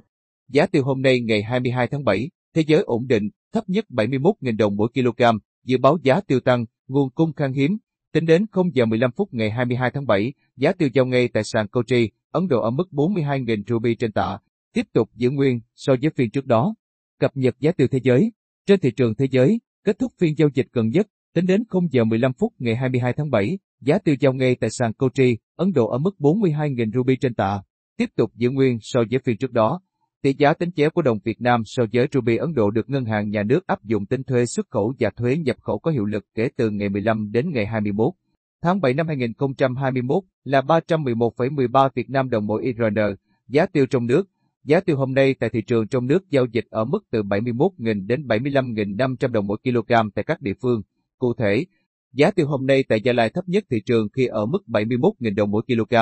Giá 0.52 0.66
tiêu 0.66 0.84
hôm 0.84 1.02
nay 1.02 1.20
ngày 1.22 1.44
22 1.44 1.88
tháng 1.88 2.04
7, 2.04 2.30
thế 2.56 2.64
giới 2.68 2.82
ổn 2.82 3.08
định, 3.08 3.30
thấp 3.54 3.64
nhất 3.70 3.86
71.000 3.90 4.58
đồng 4.58 4.76
mỗi 4.76 4.90
kg, 4.94 5.24
dự 5.64 5.78
báo 5.78 5.98
giá 6.04 6.22
tiêu 6.22 6.40
tăng, 6.40 6.66
nguồn 6.88 7.10
cung 7.10 7.34
khan 7.34 7.54
hiếm. 7.54 7.78
Tính 8.14 8.26
đến 8.26 8.46
0 8.52 8.76
giờ 8.76 8.86
15 8.86 9.12
phút 9.12 9.34
ngày 9.34 9.52
22 9.52 9.92
tháng 9.92 10.06
7, 10.06 10.34
giá 10.58 10.72
tiêu 10.74 10.90
giao 10.94 11.06
ngay 11.06 11.28
tại 11.28 11.44
sàn 11.44 11.68
Kochi, 11.68 12.10
Ấn 12.32 12.48
Độ 12.48 12.62
ở 12.62 12.70
mức 12.70 12.88
42.000 12.92 13.64
ruby 13.68 13.96
trên 13.96 14.12
tạ, 14.12 14.38
tiếp 14.74 14.86
tục 14.94 15.10
giữ 15.16 15.30
nguyên 15.30 15.60
so 15.76 15.94
với 16.02 16.12
phiên 16.16 16.30
trước 16.30 16.46
đó. 16.46 16.76
Cập 17.20 17.32
nhật 17.38 17.56
giá 17.60 17.72
tiêu 17.72 17.88
thế 17.92 18.00
giới 18.04 18.32
trên 18.68 18.80
thị 18.80 18.92
trường 18.92 19.16
thế 19.16 19.26
giới, 19.32 19.60
kết 19.84 20.00
thúc 20.00 20.12
phiên 20.18 20.38
giao 20.38 20.50
dịch 20.54 20.68
gần 20.72 20.90
nhất, 20.90 21.08
tính 21.34 21.46
đến 21.46 21.64
0 21.70 21.88
giờ 21.92 22.04
15 22.04 22.34
phút 22.34 22.54
ngày 22.60 22.76
22 22.76 23.14
tháng 23.14 23.32
7, 23.32 23.58
giá 23.82 24.00
tiêu 24.00 24.16
giao 24.20 24.34
ngay 24.34 24.56
tại 24.56 24.70
sàn 24.70 24.94
Kochi, 24.94 25.38
Ấn 25.56 25.74
Độ 25.74 25.88
ở 25.88 25.98
mức 25.98 26.16
42.000 26.20 26.92
ruby 26.94 27.16
trên 27.16 27.34
tạ, 27.34 27.62
tiếp 27.98 28.10
tục 28.16 28.32
giữ 28.36 28.50
nguyên 28.50 28.78
so 28.82 29.00
với 29.12 29.20
phiên 29.26 29.38
trước 29.38 29.52
đó. 29.52 29.82
Tỷ 30.22 30.34
giá 30.38 30.54
tính 30.54 30.72
chéo 30.72 30.90
của 30.90 31.02
đồng 31.02 31.20
Việt 31.24 31.42
Nam 31.42 31.62
so 31.66 31.84
với 31.94 32.08
ruby 32.14 32.38
Ấn 32.38 32.54
Độ 32.54 32.72
được 32.72 32.90
ngân 32.90 33.06
hàng 33.06 33.30
nhà 33.30 33.44
nước 33.44 33.68
áp 33.68 33.84
dụng 33.84 34.06
tính 34.06 34.24
thuế 34.24 34.46
xuất 34.46 34.70
khẩu 34.70 34.94
và 35.00 35.10
thuế 35.10 35.38
nhập 35.38 35.56
khẩu 35.62 35.80
có 35.80 35.92
hiệu 35.92 36.06
lực 36.06 36.26
kể 36.36 36.50
từ 36.58 36.70
ngày 36.70 36.90
15 36.90 37.32
đến 37.32 37.52
ngày 37.52 37.66
21. 37.66 38.14
Tháng 38.62 38.82
7 38.82 38.94
năm 38.94 39.08
2021 39.08 40.24
là 40.44 40.62
311,13 40.62 41.90
Việt 41.96 42.10
Nam 42.10 42.30
đồng 42.30 42.48
mỗi 42.48 42.64
IRN. 42.64 43.16
Giá 43.48 43.66
tiêu 43.66 43.86
trong 43.86 44.06
nước, 44.06 44.30
giá 44.64 44.80
tiêu 44.80 44.98
hôm 44.98 45.14
nay 45.14 45.34
tại 45.34 45.50
thị 45.50 45.62
trường 45.62 45.88
trong 45.88 46.08
nước 46.08 46.30
giao 46.30 46.46
dịch 46.46 46.66
ở 46.70 46.86
mức 46.86 47.00
từ 47.12 47.24
71.000 47.24 48.08
đến 48.08 48.28
75.500 48.28 49.32
đồng 49.32 49.48
mỗi 49.48 49.58
kg 49.64 49.94
tại 50.16 50.24
các 50.24 50.42
địa 50.42 50.54
phương. 50.62 50.82
Cụ 51.18 51.34
thể, 51.34 51.66
giá 52.14 52.32
tiêu 52.32 52.48
hôm 52.48 52.66
nay 52.66 52.84
tại 52.84 53.02
Gia 53.02 53.14
Lai 53.14 53.30
thấp 53.30 53.48
nhất 53.48 53.64
thị 53.72 53.82
trường 53.86 54.08
khi 54.14 54.26
ở 54.26 54.46
mức 54.46 54.64
71.000 54.68 55.36
đồng 55.36 55.52
mỗi 55.52 55.64
kg. 55.68 55.96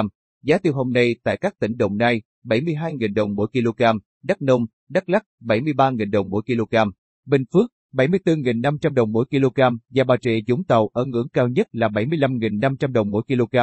Giá 0.43 0.57
tiêu 0.57 0.73
hôm 0.73 0.93
nay 0.93 1.15
tại 1.23 1.37
các 1.37 1.59
tỉnh 1.59 1.77
Đồng 1.77 1.97
Nai 1.97 2.21
72.000 2.47 3.13
đồng 3.13 3.35
mỗi 3.35 3.47
kg, 3.53 3.83
Đắk 4.23 4.41
Nông, 4.41 4.65
Đắk 4.89 5.09
Lắk 5.09 5.23
73.000 5.41 6.11
đồng 6.11 6.29
mỗi 6.29 6.41
kg, 6.47 6.75
Bình 7.25 7.43
Phước 7.53 7.71
74.500 7.93 8.93
đồng 8.93 9.11
mỗi 9.11 9.25
kg 9.25 9.61
và 9.89 10.03
Bà 10.03 10.15
Rịa 10.21 10.39
Vũng 10.47 10.63
Tàu 10.63 10.89
ở 10.93 11.05
ngưỡng 11.05 11.27
cao 11.29 11.47
nhất 11.47 11.67
là 11.71 11.87
75.500 11.87 12.91
đồng 12.91 13.11
mỗi 13.11 13.23
kg. 13.27 13.57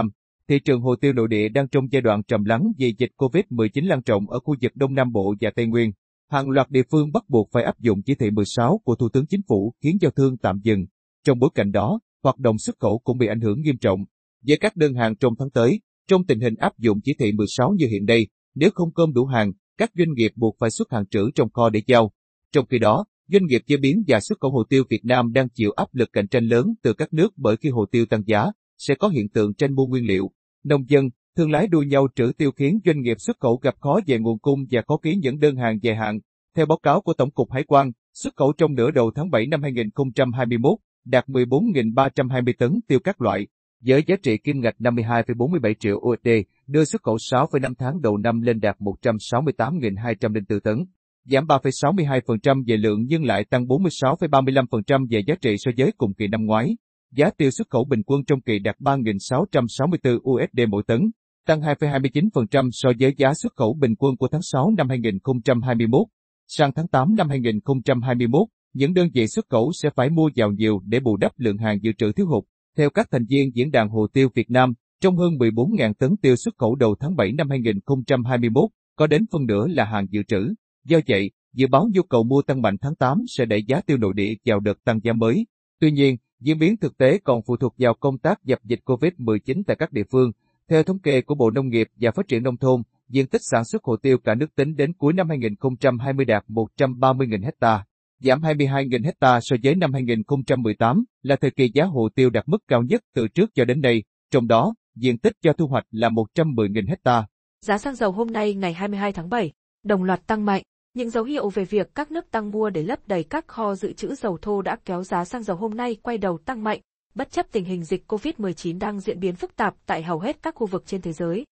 Thị 0.49 0.59
trường 0.61 0.81
hồ 0.81 0.97
tiêu 0.97 1.13
nội 1.13 1.29
địa 1.29 1.49
đang 1.49 1.69
trong 1.69 1.85
giai 1.91 2.03
đoạn 2.03 2.23
trầm 2.23 2.45
lắng 2.45 2.73
vì 2.79 2.95
dịch 2.99 3.11
COVID-19 3.17 3.87
lan 3.87 4.01
rộng 4.07 4.31
ở 4.31 4.41
khu 4.41 4.55
vực 4.63 4.73
Đông 4.75 4.95
Nam 4.95 5.13
Bộ 5.13 5.35
và 5.41 5.51
Tây 5.57 5.67
Nguyên. 5.67 5.93
Hàng 6.31 6.51
loạt 6.51 6.71
địa 6.71 6.83
phương 6.91 7.13
bắt 7.13 7.25
buộc 7.29 7.49
phải 7.53 7.65
áp 7.65 7.81
dụng 7.81 8.03
chỉ 8.03 8.15
thị 8.15 8.31
16 8.31 8.81
của 8.85 8.95
Thủ 8.95 9.09
tướng 9.09 9.27
Chính 9.27 9.41
phủ 9.49 9.75
khiến 9.83 9.97
giao 10.01 10.11
thương 10.11 10.37
tạm 10.39 10.61
dừng. 10.63 10.87
Trong 11.27 11.39
bối 11.39 11.51
cảnh 11.55 11.73
đó, 11.73 12.01
hoạt 12.23 12.39
động 12.39 12.59
xuất 12.59 12.79
khẩu 12.79 12.99
cũng 13.05 13.19
bị 13.19 13.27
ảnh 13.27 13.41
hưởng 13.41 13.61
nghiêm 13.61 13.79
trọng. 13.79 14.05
Với 14.47 14.57
các 14.61 14.77
đơn 14.77 14.95
hàng 14.95 15.17
trong 15.17 15.35
tháng 15.39 15.51
tới, 15.51 15.81
trong 16.09 16.27
tình 16.27 16.41
hình 16.41 16.55
áp 16.55 16.79
dụng 16.79 17.01
chỉ 17.05 17.15
thị 17.19 17.33
16 17.33 17.75
như 17.79 17.87
hiện 17.87 18.05
nay, 18.05 18.27
nếu 18.55 18.71
không 18.75 18.93
cơm 18.93 19.13
đủ 19.13 19.25
hàng, 19.27 19.53
các 19.79 19.91
doanh 19.95 20.13
nghiệp 20.13 20.33
buộc 20.37 20.57
phải 20.59 20.71
xuất 20.71 20.93
hàng 20.93 21.07
trữ 21.07 21.31
trong 21.35 21.51
kho 21.51 21.71
để 21.71 21.83
giao. 21.87 22.13
Trong 22.53 22.67
khi 22.67 22.79
đó, 22.79 23.05
doanh 23.29 23.47
nghiệp 23.47 23.63
chế 23.67 23.77
biến 23.77 24.03
và 24.07 24.21
xuất 24.21 24.41
khẩu 24.41 24.51
hồ 24.51 24.65
tiêu 24.69 24.85
Việt 24.91 25.05
Nam 25.05 25.33
đang 25.33 25.49
chịu 25.49 25.71
áp 25.71 25.95
lực 25.95 26.13
cạnh 26.13 26.29
tranh 26.29 26.45
lớn 26.45 26.75
từ 26.83 26.93
các 26.93 27.13
nước 27.13 27.33
bởi 27.37 27.57
khi 27.57 27.69
hồ 27.69 27.87
tiêu 27.91 28.07
tăng 28.07 28.23
giá, 28.27 28.47
sẽ 28.79 28.95
có 28.95 29.09
hiện 29.09 29.29
tượng 29.29 29.55
tranh 29.55 29.75
mua 29.75 29.87
nguyên 29.87 30.07
liệu. 30.07 30.31
Nông 30.65 30.89
dân, 30.89 31.09
thương 31.37 31.51
lái 31.51 31.69
đua 31.69 31.83
nhau 31.83 32.09
trữ 32.15 32.33
tiêu 32.39 32.53
khiến 32.53 32.81
doanh 32.85 33.01
nghiệp 33.01 33.17
xuất 33.21 33.41
khẩu 33.41 33.57
gặp 33.63 33.75
khó 33.81 34.01
về 34.07 34.19
nguồn 34.19 34.39
cung 34.39 34.65
và 34.71 34.83
khó 34.89 34.97
ký 34.97 35.17
những 35.17 35.39
đơn 35.39 35.57
hàng 35.57 35.79
dài 35.83 35.97
hạn. 35.97 36.21
Theo 36.57 36.67
báo 36.67 36.79
cáo 36.83 37.01
của 37.01 37.13
Tổng 37.13 37.31
cục 37.31 37.53
Hải 37.53 37.65
quan, 37.65 37.91
xuất 38.15 38.37
khẩu 38.37 38.53
trong 38.53 38.75
nửa 38.75 38.91
đầu 38.91 39.11
tháng 39.15 39.31
7 39.31 39.47
năm 39.47 39.63
2021 39.63 40.79
đạt 41.05 41.29
14.320 41.29 42.53
tấn 42.59 42.81
tiêu 42.89 42.99
các 43.05 43.21
loại, 43.21 43.47
với 43.87 44.05
giá 44.07 44.17
trị 44.23 44.39
kim 44.39 44.61
ngạch 44.61 44.75
52,47 44.79 45.75
triệu 45.81 45.97
USD, 45.97 46.29
đưa 46.67 46.85
xuất 46.85 47.03
khẩu 47.03 47.17
6,5 47.17 47.75
tháng 47.79 48.01
đầu 48.01 48.17
năm 48.17 48.41
lên 48.41 48.61
đạt 48.61 48.77
168.204 48.79 50.61
tấn, 50.61 50.85
giảm 51.25 51.47
3,62% 51.47 52.65
về 52.67 52.77
lượng 52.77 53.05
nhưng 53.09 53.25
lại 53.25 53.45
tăng 53.45 53.65
46,35% 53.65 55.07
về 55.11 55.21
giá 55.27 55.35
trị 55.41 55.55
so 55.59 55.71
với 55.77 55.93
cùng 55.97 56.15
kỳ 56.15 56.29
năm 56.29 56.47
ngoái. 56.47 56.77
Giá 57.13 57.31
tiêu 57.37 57.51
xuất 57.51 57.71
khẩu 57.71 57.85
bình 57.85 58.03
quân 58.03 58.25
trong 58.25 58.41
kỳ 58.41 58.59
đạt 58.59 58.77
3.664 58.81 60.17
USD 60.17 60.61
mỗi 60.69 60.83
tấn, 60.87 61.01
tăng 61.47 61.61
2,29% 61.61 62.69
so 62.73 62.91
với 63.01 63.15
giá 63.17 63.33
xuất 63.43 63.53
khẩu 63.57 63.77
bình 63.81 63.95
quân 63.99 64.17
của 64.17 64.29
tháng 64.29 64.43
6 64.43 64.71
năm 64.77 64.89
2021. 64.89 66.07
Sang 66.47 66.73
tháng 66.75 66.89
8 66.89 67.15
năm 67.17 67.29
2021, 67.29 68.49
những 68.75 68.95
đơn 68.95 69.09
vị 69.15 69.27
xuất 69.27 69.47
khẩu 69.51 69.73
sẽ 69.83 69.91
phải 69.97 70.11
mua 70.11 70.31
vào 70.37 70.51
nhiều 70.51 70.81
để 70.85 71.01
bù 71.01 71.17
đắp 71.17 71.33
lượng 71.37 71.59
hàng 71.59 71.79
dự 71.83 71.93
trữ 71.99 72.13
thiếu 72.13 72.27
hụt. 72.27 72.45
Theo 72.77 72.91
các 72.91 73.09
thành 73.11 73.25
viên 73.29 73.51
Diễn 73.55 73.71
đàn 73.71 73.89
Hồ 73.89 74.07
tiêu 74.13 74.29
Việt 74.35 74.51
Nam, 74.51 74.73
trong 75.01 75.17
hơn 75.17 75.33
14.000 75.33 75.95
tấn 75.95 76.17
tiêu 76.23 76.37
xuất 76.37 76.55
khẩu 76.59 76.75
đầu 76.75 76.97
tháng 77.01 77.17
7 77.17 77.33
năm 77.33 77.51
2021, 77.51 78.71
có 78.97 79.07
đến 79.07 79.25
phân 79.33 79.47
nửa 79.47 79.67
là 79.67 79.85
hàng 79.85 80.07
dự 80.11 80.23
trữ. 80.23 80.55
Do 80.85 80.99
vậy, 81.09 81.31
dự 81.53 81.67
báo 81.67 81.89
nhu 81.93 82.03
cầu 82.03 82.25
mua 82.25 82.43
tăng 82.43 82.63
mạnh 82.63 82.77
tháng 82.81 82.95
8 82.95 83.19
sẽ 83.29 83.45
đẩy 83.45 83.65
giá 83.69 83.81
tiêu 83.87 83.97
nội 83.97 84.13
địa 84.15 84.35
vào 84.45 84.61
đợt 84.61 84.85
tăng 84.85 85.01
giá 85.03 85.13
mới. 85.13 85.47
Tuy 85.81 85.91
nhiên, 85.91 86.17
diễn 86.41 86.59
biến 86.59 86.77
thực 86.77 86.97
tế 86.99 87.19
còn 87.25 87.41
phụ 87.47 87.57
thuộc 87.57 87.75
vào 87.79 87.95
công 88.01 88.19
tác 88.19 88.45
dập 88.45 88.59
dịch 88.65 88.81
COVID-19 88.85 89.63
tại 89.67 89.77
các 89.77 89.93
địa 89.93 90.05
phương. 90.13 90.31
Theo 90.71 90.83
thống 90.83 90.99
kê 90.99 91.21
của 91.21 91.35
Bộ 91.35 91.51
Nông 91.51 91.69
nghiệp 91.69 91.89
và 92.01 92.11
Phát 92.11 92.29
triển 92.29 92.43
Nông 92.43 92.57
thôn, 92.57 92.83
diện 93.09 93.27
tích 93.27 93.41
sản 93.51 93.65
xuất 93.65 93.85
hồ 93.85 93.97
tiêu 93.97 94.19
cả 94.19 94.35
nước 94.35 94.55
tính 94.57 94.77
đến 94.77 94.93
cuối 94.93 95.13
năm 95.13 95.29
2020 95.29 96.25
đạt 96.25 96.45
130.000 96.49 97.45
hecta 97.45 97.85
giảm 98.19 98.41
22.000 98.41 99.05
hecta 99.05 99.41
so 99.43 99.57
với 99.63 99.75
năm 99.75 99.93
2018, 99.93 101.05
là 101.23 101.37
thời 101.37 101.51
kỳ 101.51 101.71
giá 101.75 101.85
hồ 101.85 102.09
tiêu 102.15 102.31
đạt 102.31 102.49
mức 102.49 102.59
cao 102.69 102.83
nhất 102.83 103.01
từ 103.15 103.29
trước 103.29 103.51
cho 103.55 103.65
đến 103.65 103.81
nay, 103.81 104.03
trong 104.31 104.47
đó, 104.47 104.75
diện 104.97 105.19
tích 105.19 105.33
cho 105.43 105.53
thu 105.53 105.67
hoạch 105.67 105.85
là 105.91 106.09
110.000 106.09 106.89
hecta. 106.89 107.27
Giá 107.61 107.79
xăng 107.79 107.95
dầu 107.95 108.13
hôm 108.13 108.33
nay 108.33 108.55
ngày 108.55 108.73
22 108.73 109.13
tháng 109.13 109.29
7, 109.29 109.53
đồng 109.85 110.05
loạt 110.05 110.27
tăng 110.27 110.45
mạnh. 110.45 110.63
Những 110.95 111.11
dấu 111.11 111.25
hiệu 111.25 111.49
về 111.49 111.65
việc 111.65 111.95
các 111.95 112.11
nước 112.11 112.31
tăng 112.31 112.51
mua 112.51 112.71
để 112.71 112.83
lấp 112.83 112.99
đầy 113.09 113.25
các 113.25 113.47
kho 113.47 113.75
dự 113.75 113.93
trữ 113.93 114.15
dầu 114.15 114.39
thô 114.43 114.63
đã 114.63 114.77
kéo 114.85 115.03
giá 115.03 115.25
xăng 115.25 115.43
dầu 115.43 115.57
hôm 115.57 115.75
nay 115.75 115.97
quay 116.03 116.19
đầu 116.19 116.39
tăng 116.39 116.65
mạnh, 116.65 116.81
bất 117.15 117.31
chấp 117.31 117.47
tình 117.53 117.65
hình 117.65 117.85
dịch 117.85 118.05
COVID-19 118.09 118.79
đang 118.79 119.01
diễn 119.01 119.21
biến 119.21 119.35
phức 119.35 119.57
tạp 119.57 119.75
tại 119.87 120.03
hầu 120.03 120.19
hết 120.19 120.43
các 120.43 120.55
khu 120.55 120.67
vực 120.67 120.87
trên 120.87 121.03
thế 121.03 121.13
giới. 121.13 121.45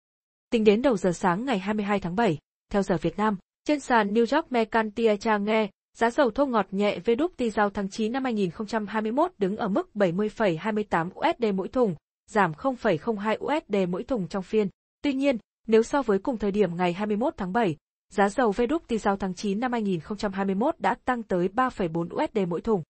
Tính 0.50 0.64
đến 0.64 0.82
đầu 0.82 0.96
giờ 0.96 1.12
sáng 1.12 1.44
ngày 1.44 1.58
22 1.58 2.00
tháng 2.00 2.16
7, 2.16 2.38
theo 2.72 2.82
giờ 2.82 2.96
Việt 3.02 3.16
Nam, 3.16 3.36
trên 3.64 3.80
sàn 3.80 4.14
New 4.14 4.36
York 4.36 4.52
Mercantile 4.52 5.10
Exchange, 5.10 5.68
Giá 5.94 6.10
dầu 6.10 6.30
thô 6.30 6.46
ngọt 6.46 6.66
nhẹ 6.70 6.98
WTI 7.04 7.50
giao 7.50 7.70
tháng 7.70 7.88
9 7.88 8.12
năm 8.12 8.24
2021 8.24 9.32
đứng 9.38 9.56
ở 9.56 9.68
mức 9.68 9.90
70,28 9.94 11.08
USD 11.08 11.54
mỗi 11.54 11.68
thùng, 11.68 11.94
giảm 12.30 12.52
0,02 12.52 13.36
USD 13.38 13.90
mỗi 13.90 14.02
thùng 14.04 14.28
trong 14.28 14.42
phiên. 14.42 14.68
Tuy 15.02 15.12
nhiên, 15.12 15.36
nếu 15.66 15.82
so 15.82 16.02
với 16.02 16.18
cùng 16.18 16.38
thời 16.38 16.50
điểm 16.50 16.76
ngày 16.76 16.92
21 16.92 17.34
tháng 17.36 17.52
7, 17.52 17.76
giá 18.10 18.28
dầu 18.28 18.50
WTI 18.50 18.98
giao 18.98 19.16
tháng 19.16 19.34
9 19.34 19.60
năm 19.60 19.72
2021 19.72 20.80
đã 20.80 20.94
tăng 21.04 21.22
tới 21.22 21.48
3,4 21.48 22.24
USD 22.24 22.38
mỗi 22.48 22.60
thùng. 22.60 22.82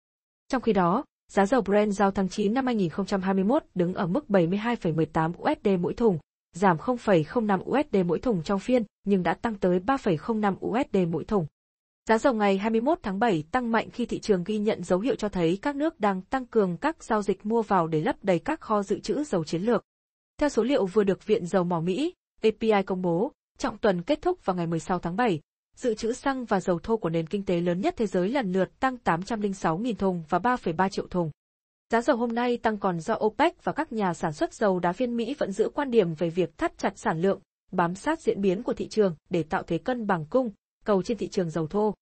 Trong 0.49 0.63
khi 0.63 0.73
đó, 0.73 1.05
giá 1.29 1.47
dầu 1.47 1.61
Brent 1.61 1.93
giao 1.93 2.11
tháng 2.11 2.29
9 2.29 2.55
năm 2.55 2.67
2021 2.67 3.65
đứng 3.75 3.95
ở 3.95 4.07
mức 4.07 4.25
72,18 4.29 5.33
USD 5.33 5.69
mỗi 5.81 5.95
thùng, 5.95 6.19
giảm 6.53 6.77
0,05 6.77 7.61
USD 7.63 7.97
mỗi 8.07 8.19
thùng 8.19 8.43
trong 8.43 8.61
phiên, 8.61 8.83
nhưng 9.05 9.23
đã 9.23 9.35
tăng 9.35 9.55
tới 9.55 9.79
3,05 9.79 10.55
USD 10.67 11.13
mỗi 11.13 11.25
thùng. 11.25 11.47
Giá 12.09 12.19
dầu 12.19 12.35
ngày 12.35 12.59
21 12.59 12.99
tháng 13.03 13.19
7 13.19 13.45
tăng 13.51 13.73
mạnh 13.73 13.91
khi 13.91 14.07
thị 14.07 14.21
trường 14.21 14.45
ghi 14.45 14.59
nhận 14.59 14.85
dấu 14.85 15.01
hiệu 15.01 15.15
cho 15.15 15.29
thấy 15.29 15.59
các 15.63 15.77
nước 15.77 16.01
đang 16.01 16.23
tăng 16.23 16.47
cường 16.47 16.77
các 16.77 17.05
giao 17.05 17.23
dịch 17.23 17.47
mua 17.47 17.63
vào 17.63 17.87
để 17.87 18.01
lấp 18.01 18.17
đầy 18.23 18.39
các 18.39 18.61
kho 18.61 18.83
dự 18.83 19.01
trữ 19.01 19.25
dầu 19.25 19.45
chiến 19.45 19.63
lược. 19.63 19.85
Theo 20.39 20.49
số 20.49 20.63
liệu 20.63 20.87
vừa 20.87 21.05
được 21.05 21.27
Viện 21.27 21.47
Dầu 21.47 21.65
Mỏ 21.65 21.81
Mỹ, 21.81 22.15
API 22.43 22.83
công 22.87 23.03
bố, 23.03 23.33
trọng 23.59 23.79
tuần 23.79 24.03
kết 24.03 24.23
thúc 24.23 24.45
vào 24.45 24.57
ngày 24.57 24.67
16 24.67 24.99
tháng 24.99 25.17
7, 25.17 25.41
dự 25.77 25.95
trữ 25.95 26.13
xăng 26.13 26.45
và 26.45 26.61
dầu 26.61 26.79
thô 26.79 26.97
của 26.97 27.11
nền 27.11 27.27
kinh 27.27 27.45
tế 27.45 27.61
lớn 27.61 27.81
nhất 27.81 27.95
thế 27.97 28.07
giới 28.07 28.29
lần 28.29 28.53
lượt 28.53 28.81
tăng 28.81 28.97
806.000 29.05 29.95
thùng 29.95 30.23
và 30.29 30.39
3,3 30.39 30.89
triệu 30.89 31.07
thùng. 31.07 31.31
Giá 31.93 32.01
dầu 32.01 32.17
hôm 32.17 32.33
nay 32.33 32.57
tăng 32.57 32.79
còn 32.79 33.01
do 33.01 33.15
OPEC 33.15 33.65
và 33.65 33.73
các 33.73 33.93
nhà 33.93 34.15
sản 34.15 34.33
xuất 34.33 34.55
dầu 34.55 34.79
đá 34.79 34.93
viên 34.93 35.17
Mỹ 35.17 35.35
vẫn 35.39 35.53
giữ 35.53 35.71
quan 35.75 35.91
điểm 35.91 36.15
về 36.15 36.31
việc 36.31 36.59
thắt 36.59 36.79
chặt 36.79 36.99
sản 36.99 37.21
lượng, 37.21 37.41
bám 37.73 37.95
sát 37.95 38.21
diễn 38.21 38.41
biến 38.41 38.63
của 38.63 38.73
thị 38.73 38.89
trường 38.89 39.15
để 39.31 39.43
tạo 39.43 39.63
thế 39.63 39.79
cân 39.79 40.07
bằng 40.07 40.25
cung, 40.31 40.51
cầu 40.85 41.03
trên 41.03 41.19
thị 41.19 41.29
trường 41.29 41.51
dầu 41.51 41.67
thô. 41.67 41.95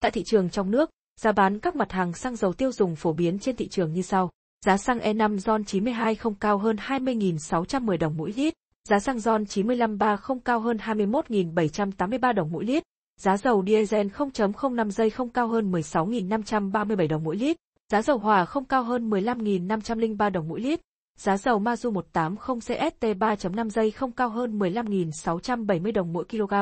Tại 0.00 0.10
thị 0.10 0.22
trường 0.26 0.50
trong 0.50 0.70
nước, 0.70 0.90
giá 1.20 1.32
bán 1.32 1.58
các 1.58 1.76
mặt 1.76 1.92
hàng 1.92 2.12
xăng 2.12 2.36
dầu 2.36 2.52
tiêu 2.52 2.72
dùng 2.72 2.96
phổ 2.96 3.12
biến 3.12 3.38
trên 3.38 3.56
thị 3.56 3.68
trường 3.68 3.92
như 3.92 4.02
sau. 4.02 4.30
Giá 4.66 4.76
xăng 4.76 4.98
E5 4.98 5.38
RON 5.38 5.64
92 5.64 6.14
không 6.14 6.34
cao 6.34 6.58
hơn 6.58 6.76
20.610 6.76 7.98
đồng 7.98 8.16
mỗi 8.16 8.32
lít, 8.36 8.54
giá 8.88 8.98
xăng 8.98 9.18
RON 9.18 9.46
95 9.46 9.98
3 9.98 10.16
không 10.16 10.40
cao 10.40 10.60
hơn 10.60 10.76
21.783 10.76 12.32
đồng 12.32 12.52
mỗi 12.52 12.64
lít, 12.64 12.82
giá 13.20 13.36
dầu 13.36 13.64
diesel 13.66 14.06
0.05 14.06 14.90
giây 14.90 15.10
không 15.10 15.28
cao 15.28 15.48
hơn 15.48 15.72
16.537 15.72 17.08
đồng 17.08 17.24
mỗi 17.24 17.36
lít, 17.36 17.56
giá 17.92 18.02
dầu 18.02 18.18
hỏa 18.18 18.44
không 18.44 18.64
cao 18.64 18.82
hơn 18.82 19.10
15.503 19.10 20.30
đồng 20.30 20.48
mỗi 20.48 20.60
lít, 20.60 20.80
giá 21.18 21.36
dầu 21.36 21.60
Mazu 21.60 21.92
180 21.92 22.60
CST 22.60 23.04
3.5 23.04 23.68
giây 23.68 23.90
không 23.90 24.12
cao 24.12 24.28
hơn 24.28 24.58
15.670 24.58 25.92
đồng 25.92 26.12
mỗi 26.12 26.24
kg. 26.24 26.54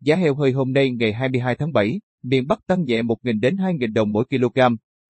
Giá 0.00 0.16
heo 0.16 0.34
hơi 0.34 0.52
hôm 0.52 0.72
nay 0.72 0.90
ngày 0.90 1.12
22 1.12 1.54
tháng 1.54 1.72
7, 1.72 2.00
miền 2.22 2.46
Bắc 2.46 2.66
tăng 2.66 2.84
nhẹ 2.84 3.02
1.000 3.02 3.40
đến 3.40 3.56
2.000 3.56 3.92
đồng 3.92 4.12
mỗi 4.12 4.24
kg. 4.24 4.60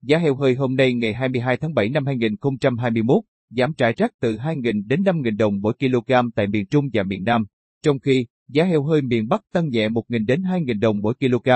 Giá 0.01 0.17
heo 0.17 0.35
hơi 0.35 0.55
hôm 0.55 0.75
nay 0.75 0.93
ngày 0.93 1.13
22 1.13 1.57
tháng 1.57 1.73
7 1.73 1.89
năm 1.89 2.05
2021, 2.05 3.23
giảm 3.49 3.73
trải 3.73 3.93
rác 3.93 4.11
từ 4.21 4.37
2.000 4.37 4.87
đến 4.87 5.03
5.000 5.03 5.37
đồng 5.37 5.61
mỗi 5.61 5.73
kg 5.73 6.13
tại 6.35 6.47
miền 6.47 6.65
Trung 6.65 6.89
và 6.93 7.03
miền 7.03 7.23
Nam. 7.23 7.45
Trong 7.83 7.99
khi, 7.99 8.25
giá 8.47 8.63
heo 8.63 8.83
hơi 8.83 9.01
miền 9.01 9.27
Bắc 9.27 9.41
tăng 9.53 9.69
nhẹ 9.69 9.89
1.000 9.89 10.25
đến 10.25 10.41
2.000 10.41 10.79
đồng 10.79 10.99
mỗi 11.01 11.13
kg. 11.13 11.49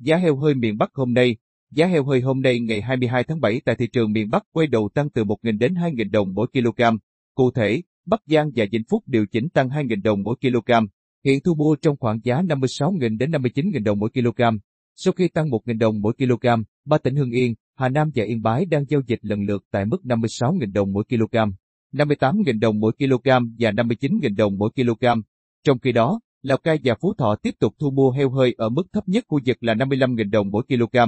Giá 0.00 0.16
heo 0.16 0.36
hơi 0.36 0.54
miền 0.54 0.78
Bắc 0.78 0.94
hôm 0.94 1.14
nay, 1.14 1.36
giá 1.70 1.86
heo 1.86 2.04
hơi 2.04 2.20
hôm 2.20 2.40
nay 2.40 2.60
ngày 2.60 2.80
22 2.80 3.24
tháng 3.24 3.40
7 3.40 3.60
tại 3.64 3.76
thị 3.76 3.86
trường 3.86 4.12
miền 4.12 4.30
Bắc 4.30 4.42
quay 4.52 4.66
đầu 4.66 4.88
tăng 4.94 5.10
từ 5.10 5.24
1.000 5.24 5.58
đến 5.58 5.74
2.000 5.74 6.10
đồng 6.10 6.34
mỗi 6.34 6.46
kg. 6.52 6.82
Cụ 7.34 7.50
thể, 7.50 7.82
Bắc 8.06 8.22
Giang 8.26 8.50
và 8.54 8.64
Vĩnh 8.72 8.84
Phúc 8.88 9.02
điều 9.06 9.26
chỉnh 9.26 9.48
tăng 9.48 9.68
2.000 9.68 10.02
đồng 10.02 10.22
mỗi 10.22 10.36
kg. 10.40 10.72
Hiện 11.26 11.40
thu 11.40 11.54
mua 11.54 11.76
trong 11.76 11.96
khoảng 11.96 12.20
giá 12.22 12.42
56.000 12.42 13.18
đến 13.18 13.30
59.000 13.30 13.84
đồng 13.84 13.98
mỗi 13.98 14.10
kg. 14.10 14.42
Sau 14.96 15.12
khi 15.12 15.28
tăng 15.28 15.48
1.000 15.48 15.78
đồng 15.78 16.00
mỗi 16.00 16.12
kg, 16.12 16.46
ba 16.84 16.98
tỉnh 16.98 17.16
Hưng 17.16 17.30
Yên, 17.30 17.54
Hà 17.74 17.88
Nam 17.88 18.10
và 18.14 18.24
Yên 18.24 18.42
Bái 18.42 18.66
đang 18.66 18.84
giao 18.88 19.00
dịch 19.06 19.18
lần 19.22 19.42
lượt 19.42 19.64
tại 19.70 19.86
mức 19.86 20.02
56.000 20.04 20.72
đồng 20.72 20.92
mỗi 20.92 21.04
kg, 21.04 21.36
58.000 21.92 22.60
đồng 22.60 22.80
mỗi 22.80 22.92
kg 22.92 23.28
và 23.58 23.70
59.000 23.70 24.36
đồng 24.36 24.58
mỗi 24.58 24.70
kg. 24.70 25.06
Trong 25.64 25.78
khi 25.78 25.92
đó, 25.92 26.20
Lào 26.42 26.58
Cai 26.58 26.78
và 26.84 26.94
Phú 27.00 27.14
Thọ 27.14 27.36
tiếp 27.42 27.54
tục 27.58 27.74
thu 27.78 27.90
mua 27.90 28.10
heo 28.10 28.30
hơi 28.30 28.54
ở 28.58 28.68
mức 28.68 28.86
thấp 28.92 29.08
nhất 29.08 29.24
khu 29.28 29.40
vực 29.46 29.62
là 29.62 29.74
55.000 29.74 30.30
đồng 30.30 30.50
mỗi 30.50 30.62
kg. 30.68 30.98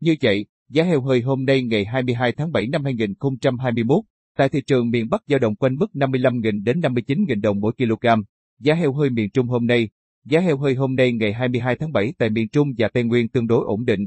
Như 0.00 0.14
vậy, 0.22 0.46
giá 0.68 0.84
heo 0.84 1.02
hơi 1.02 1.20
hôm 1.20 1.44
nay 1.44 1.62
ngày 1.62 1.84
22 1.84 2.32
tháng 2.32 2.52
7 2.52 2.66
năm 2.66 2.84
2021 2.84 3.98
tại 4.36 4.48
thị 4.48 4.60
trường 4.66 4.90
miền 4.90 5.08
Bắc 5.10 5.22
dao 5.28 5.38
động 5.38 5.56
quanh 5.56 5.74
mức 5.74 5.90
55.000 5.94 6.64
đến 6.64 6.80
59.000 6.80 7.40
đồng 7.40 7.60
mỗi 7.60 7.72
kg. 7.72 8.06
Giá 8.64 8.74
heo 8.74 8.92
hơi 8.92 9.10
miền 9.10 9.30
Trung 9.30 9.46
hôm 9.46 9.66
nay, 9.66 9.88
giá 10.24 10.40
heo 10.40 10.58
hơi 10.58 10.74
hôm 10.74 10.94
nay 10.94 11.12
ngày 11.12 11.32
22 11.32 11.76
tháng 11.76 11.92
7 11.92 12.12
tại 12.18 12.30
miền 12.30 12.48
Trung 12.48 12.68
và 12.78 12.88
Tây 12.94 13.04
Nguyên 13.04 13.28
tương 13.28 13.46
đối 13.46 13.64
ổn 13.66 13.84
định. 13.84 14.00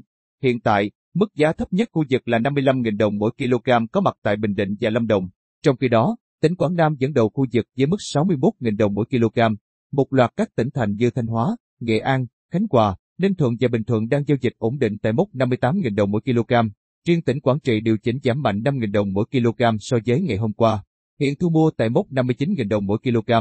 Hiện 0.44 0.60
tại, 0.60 0.92
mức 1.14 1.36
giá 1.36 1.54
thấp 1.54 1.74
nhất 1.74 1.90
khu 1.92 2.04
vực 2.10 2.28
là 2.28 2.40
55.000 2.40 2.98
đồng 2.98 3.18
mỗi 3.18 3.32
kg 3.38 3.72
có 3.92 4.02
mặt 4.02 4.18
tại 4.24 4.36
Bình 4.36 4.56
Định 4.56 4.76
và 4.82 4.90
Lâm 4.90 5.08
Đồng. 5.08 5.30
Trong 5.64 5.78
khi 5.78 5.88
đó, 5.88 6.18
tỉnh 6.42 6.56
Quảng 6.56 6.76
Nam 6.76 6.96
dẫn 7.00 7.14
đầu 7.14 7.30
khu 7.30 7.46
vực 7.54 7.66
với 7.78 7.88
mức 7.88 7.98
61.000 8.16 8.78
đồng 8.78 8.94
mỗi 8.94 9.06
kg. 9.06 9.40
Một 9.92 10.14
loạt 10.14 10.32
các 10.38 10.56
tỉnh 10.56 10.70
thành 10.74 10.96
như 10.96 11.10
Thanh 11.10 11.28
Hóa, 11.28 11.56
Nghệ 11.80 12.00
An, 12.00 12.26
Khánh 12.52 12.66
Hòa, 12.72 12.96
Ninh 13.18 13.36
Thuận 13.36 13.54
và 13.60 13.68
Bình 13.68 13.84
Thuận 13.84 14.10
đang 14.10 14.24
giao 14.28 14.38
dịch 14.42 14.54
ổn 14.58 14.80
định 14.80 14.98
tại 15.02 15.14
mốc 15.14 15.28
58.000 15.34 15.96
đồng 15.96 16.12
mỗi 16.12 16.22
kg. 16.22 16.54
Riêng 17.08 17.22
tỉnh 17.22 17.42
Quảng 17.42 17.60
Trị 17.60 17.80
điều 17.80 17.98
chỉnh 17.98 18.18
giảm 18.24 18.42
mạnh 18.42 18.62
5.000 18.66 18.92
đồng 18.92 19.14
mỗi 19.14 19.26
kg 19.32 19.64
so 19.80 19.98
với 20.06 20.22
ngày 20.22 20.38
hôm 20.38 20.54
qua. 20.54 20.84
Hiện 21.20 21.34
thu 21.40 21.50
mua 21.50 21.72
tại 21.78 21.90
mốc 21.90 22.12
59.000 22.12 22.68
đồng 22.68 22.86
mỗi 22.86 22.98
kg. 22.98 23.32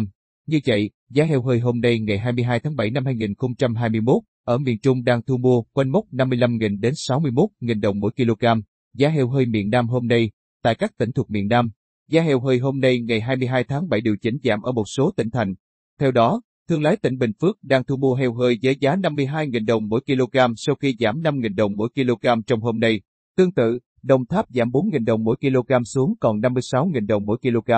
Như 0.46 0.60
vậy, 0.66 0.90
giá 1.10 1.24
heo 1.24 1.42
hơi 1.42 1.60
hôm 1.60 1.80
nay 1.80 1.98
ngày 1.98 2.18
22 2.18 2.60
tháng 2.60 2.76
7 2.76 2.90
năm 2.90 3.04
2021 3.04 4.22
ở 4.44 4.58
miền 4.58 4.78
Trung 4.78 5.04
đang 5.04 5.22
thu 5.22 5.36
mua 5.36 5.62
quanh 5.62 5.88
mốc 5.88 6.04
55.000 6.12 6.80
đến 6.80 6.92
61.000 6.92 7.80
đồng 7.80 8.00
mỗi 8.00 8.10
kg. 8.16 8.46
Giá 8.94 9.08
heo 9.08 9.28
hơi 9.28 9.46
miền 9.46 9.70
Nam 9.70 9.88
hôm 9.88 10.06
nay, 10.06 10.30
tại 10.62 10.74
các 10.74 10.92
tỉnh 10.98 11.12
thuộc 11.12 11.30
miền 11.30 11.48
Nam, 11.48 11.70
giá 12.08 12.22
heo 12.22 12.40
hơi 12.40 12.58
hôm 12.58 12.80
nay 12.80 13.00
ngày 13.00 13.20
22 13.20 13.64
tháng 13.64 13.88
7 13.88 14.00
điều 14.00 14.16
chỉnh 14.16 14.38
giảm 14.44 14.62
ở 14.62 14.72
một 14.72 14.84
số 14.96 15.12
tỉnh 15.16 15.30
thành. 15.30 15.54
Theo 16.00 16.10
đó, 16.10 16.40
thương 16.68 16.82
lái 16.82 16.96
tỉnh 16.96 17.18
Bình 17.18 17.32
Phước 17.40 17.58
đang 17.62 17.84
thu 17.84 17.96
mua 17.96 18.14
heo 18.14 18.34
hơi 18.34 18.58
với 18.62 18.76
giá 18.80 18.96
52.000 18.96 19.66
đồng 19.66 19.88
mỗi 19.88 20.00
kg 20.00 20.38
sau 20.56 20.74
khi 20.74 20.96
giảm 20.98 21.20
5.000 21.20 21.54
đồng 21.54 21.72
mỗi 21.76 21.88
kg 21.94 22.42
trong 22.46 22.60
hôm 22.60 22.80
nay. 22.80 23.00
Tương 23.36 23.52
tự, 23.52 23.78
Đồng 24.02 24.26
Tháp 24.26 24.46
giảm 24.50 24.68
4.000 24.68 25.04
đồng 25.04 25.24
mỗi 25.24 25.36
kg 25.36 25.84
xuống 25.84 26.14
còn 26.20 26.40
56.000 26.40 27.06
đồng 27.06 27.26
mỗi 27.26 27.38
kg. 27.42 27.70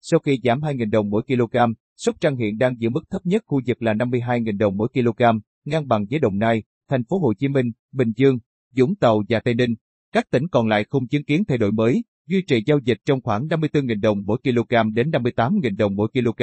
Sau 0.00 0.20
khi 0.20 0.40
giảm 0.44 0.60
2.000 0.60 0.90
đồng 0.90 1.10
mỗi 1.10 1.22
kg, 1.22 1.56
Sóc 1.96 2.16
Trăng 2.20 2.36
hiện 2.36 2.58
đang 2.58 2.74
giữ 2.78 2.90
mức 2.90 3.10
thấp 3.10 3.26
nhất 3.26 3.42
khu 3.46 3.60
vực 3.66 3.82
là 3.82 3.94
52.000 3.94 4.58
đồng 4.58 4.76
mỗi 4.76 4.88
kg, 4.88 5.22
ngang 5.64 5.88
bằng 5.88 6.06
với 6.10 6.18
Đồng 6.18 6.38
Nai, 6.38 6.62
thành 6.90 7.04
phố 7.04 7.18
Hồ 7.18 7.34
Chí 7.34 7.48
Minh, 7.48 7.70
Bình 7.92 8.12
Dương, 8.16 8.38
Vũng 8.76 8.94
Tàu 8.96 9.22
và 9.28 9.40
Tây 9.40 9.54
Ninh. 9.54 9.74
Các 10.12 10.30
tỉnh 10.30 10.48
còn 10.48 10.68
lại 10.68 10.84
không 10.84 11.08
chứng 11.08 11.24
kiến 11.24 11.44
thay 11.48 11.58
đổi 11.58 11.72
mới, 11.72 12.04
duy 12.28 12.42
trì 12.42 12.62
giao 12.66 12.78
dịch 12.84 12.98
trong 13.04 13.22
khoảng 13.22 13.46
54.000 13.46 14.00
đồng 14.00 14.22
mỗi 14.26 14.38
kg 14.44 14.94
đến 14.94 15.10
58.000 15.10 15.76
đồng 15.76 15.96
mỗi 15.96 16.08
kg. 16.12 16.42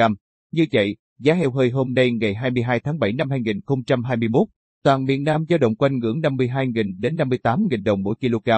Như 0.51 0.65
vậy, 0.71 0.95
giá 1.19 1.33
heo 1.33 1.51
hơi 1.51 1.69
hôm 1.69 1.93
nay 1.93 2.11
ngày 2.11 2.35
22 2.35 2.79
tháng 2.79 2.99
7 2.99 3.13
năm 3.13 3.29
2021, 3.29 4.47
toàn 4.83 5.05
miền 5.05 5.23
Nam 5.23 5.45
dao 5.49 5.57
động 5.59 5.75
quanh 5.75 5.99
ngưỡng 5.99 6.19
52.000 6.19 6.99
đến 6.99 7.15
58.000 7.15 7.83
đồng 7.83 8.03
mỗi 8.03 8.15
kg. 8.15 8.49